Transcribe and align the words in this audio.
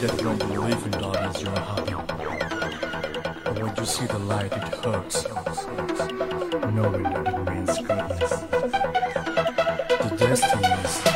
that 0.00 0.16
you 0.16 0.24
don't 0.24 0.38
believe 0.38 0.86
in 0.86 0.92
God 0.92 1.36
is 1.36 1.42
you're. 1.42 1.52
But 3.44 3.62
when 3.62 3.76
you 3.76 3.84
see 3.84 4.06
the 4.06 4.18
light, 4.18 4.50
it 4.50 4.74
hurts. 4.82 5.26
Knowing 6.72 7.02
that 7.02 7.28
it 7.28 7.44
means 7.50 7.78
goodness. 7.78 8.32
The 10.00 10.16
destiny 10.16 11.09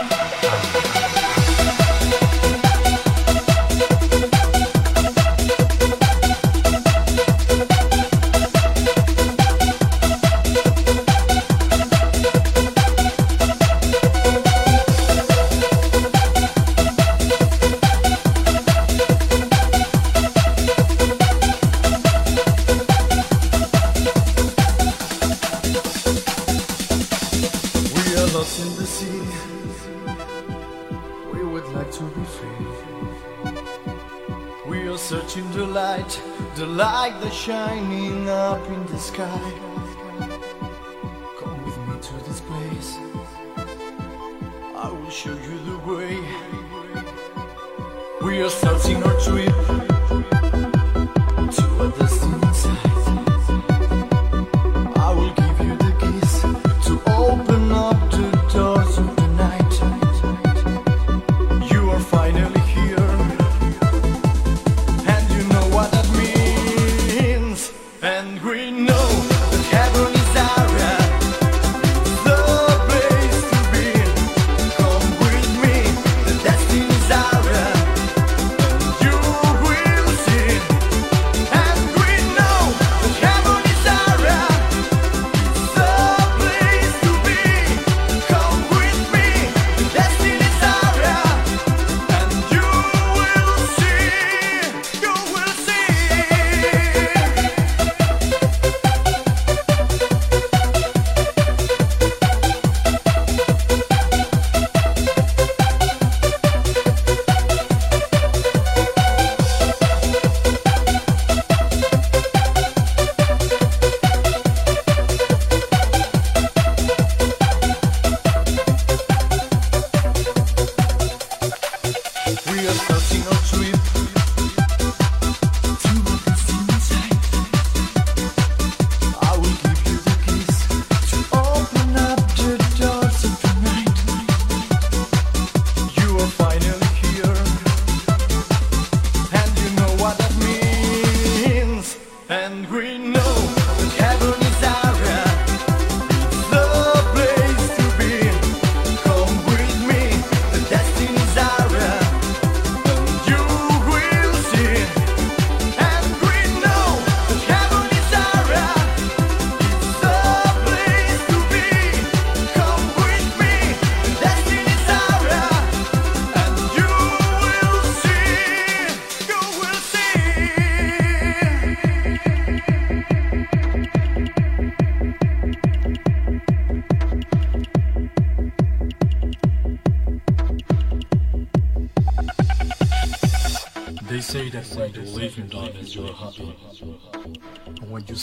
sky. 39.14 39.53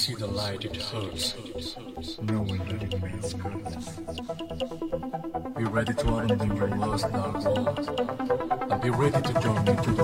See 0.02 0.16
the 0.16 0.26
light, 0.26 0.66
it 0.66 0.76
hurts, 0.78 1.36
knowing 2.24 2.58
that 2.66 2.82
it 2.82 3.04
means 3.04 3.34
good. 3.36 3.64
Be 5.56 5.64
ready 5.64 5.94
to 5.94 6.08
abandon 6.08 6.56
your 6.56 6.70
lost 6.70 7.12
dark 7.12 7.44
world, 7.44 7.78
and 8.72 8.82
be 8.82 8.90
ready 8.90 9.22
to 9.22 9.34
journey 9.42 9.76
to 9.84 10.01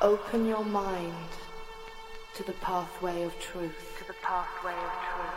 Open 0.00 0.46
your 0.46 0.64
mind 0.64 1.28
to 2.34 2.42
the 2.42 2.52
pathway 2.54 3.22
of 3.22 3.38
truth. 3.38 3.96
To 3.98 4.06
the 4.06 4.14
pathway 4.22 4.72
of 4.72 4.92
truth. 5.12 5.34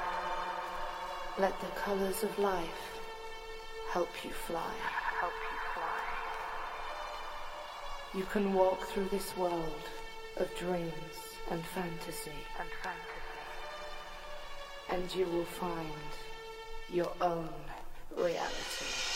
Let 1.38 1.60
the 1.60 1.68
colors 1.82 2.24
of 2.24 2.40
life 2.40 3.02
help 3.92 4.10
you 4.24 4.30
fly. 4.30 4.72
Help 5.20 5.34
you 5.34 5.58
fly. 5.74 6.00
You 8.20 8.24
can 8.32 8.54
walk 8.54 8.86
through 8.88 9.10
this 9.10 9.36
world 9.36 9.90
of 10.38 10.56
dreams 10.56 11.16
and 11.52 11.62
fantasy. 11.66 12.32
And 12.60 12.70
fantasy. 12.82 13.42
And 14.90 15.14
you 15.16 15.26
will 15.26 15.46
find 15.46 16.10
your 16.90 17.12
own 17.20 17.50
reality. 18.16 19.13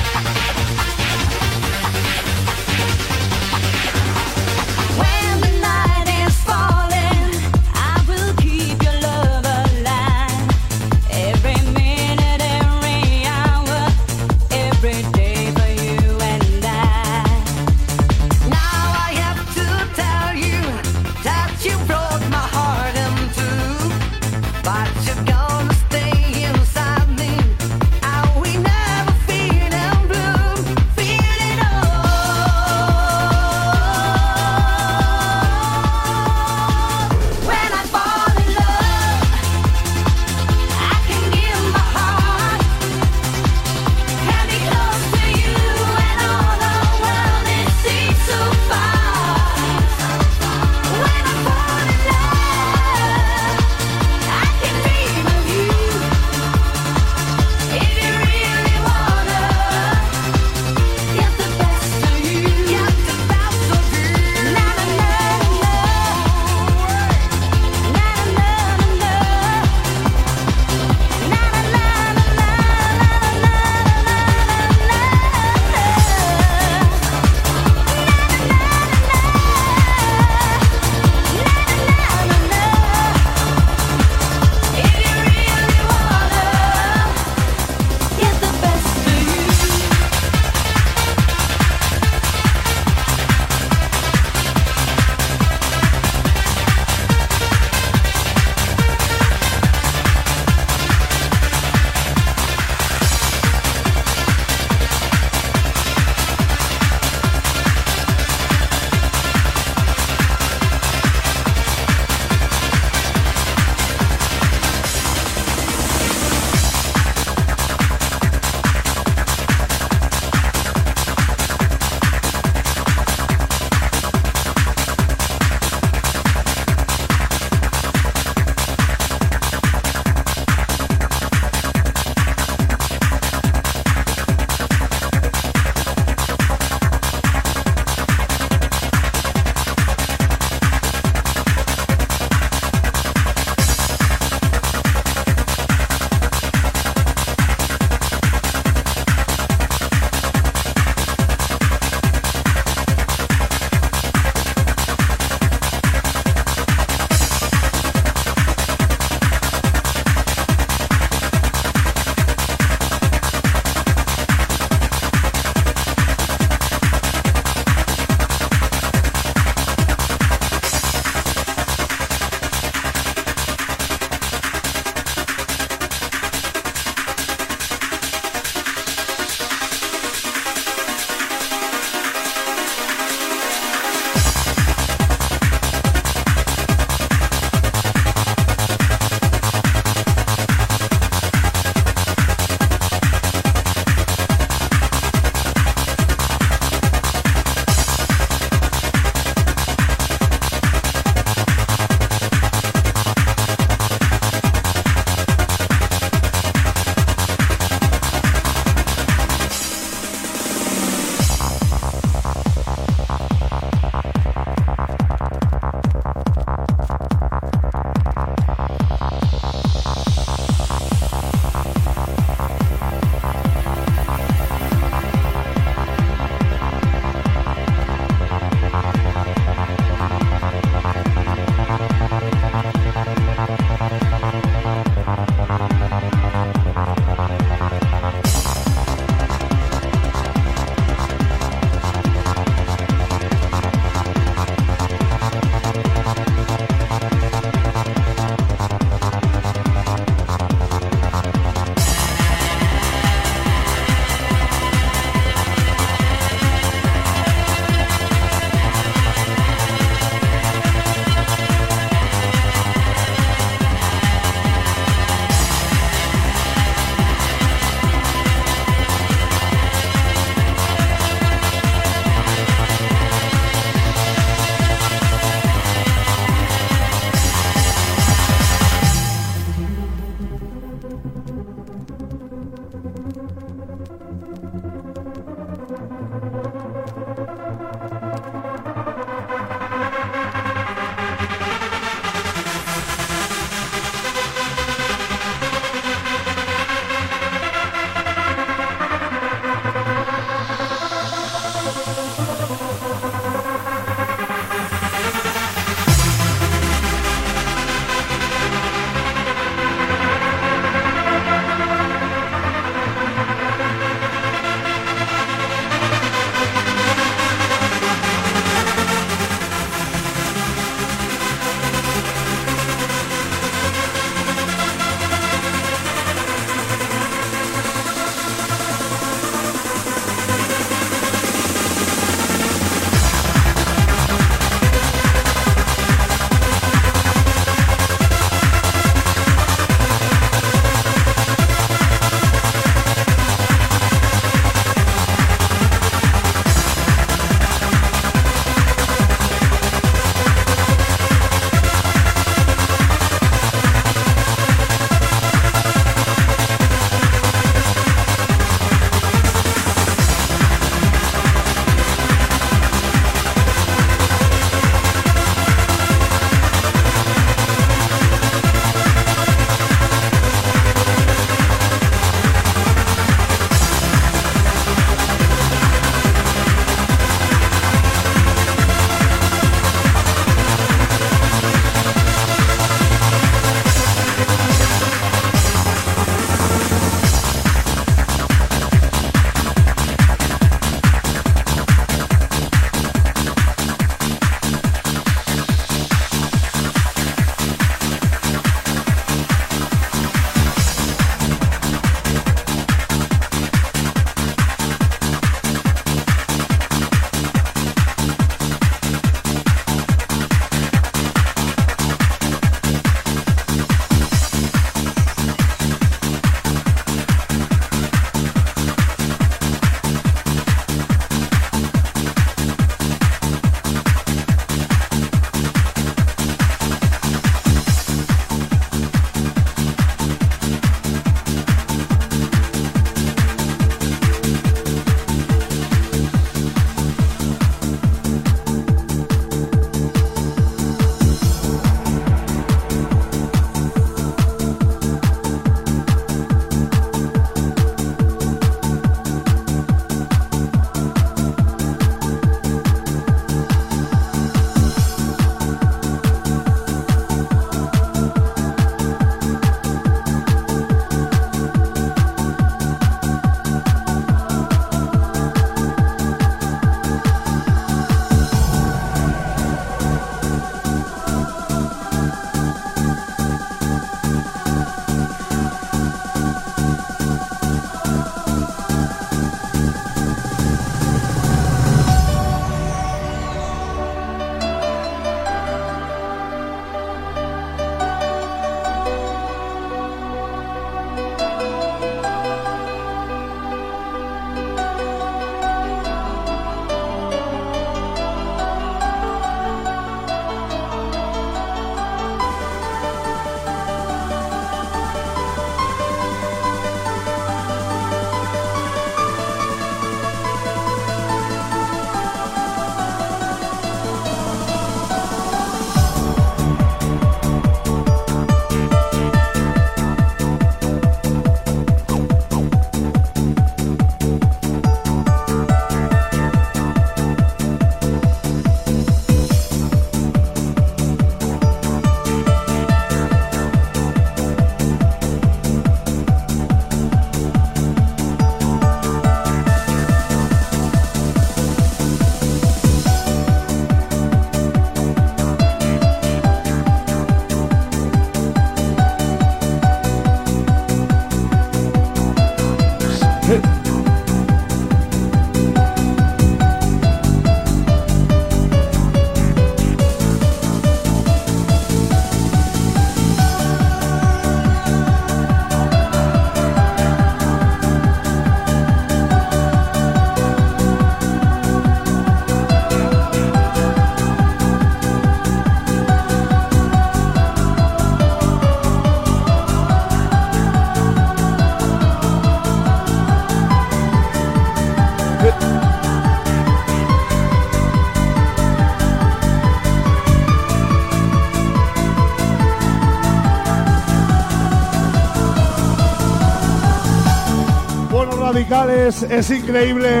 Es 598.50 599.30
increíble. 599.30 600.00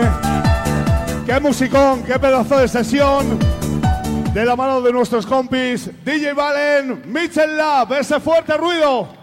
Qué 1.26 1.38
musicón, 1.38 2.02
qué 2.02 2.18
pedazo 2.18 2.58
de 2.58 2.66
sesión. 2.66 3.38
De 4.32 4.44
la 4.44 4.56
mano 4.56 4.80
de 4.80 4.90
nuestros 4.90 5.26
compis, 5.26 5.90
DJ 6.02 6.32
Valen, 6.32 7.02
Mitchell 7.12 7.56
Lab, 7.58 7.92
ese 7.92 8.18
fuerte 8.20 8.56
ruido. 8.56 9.17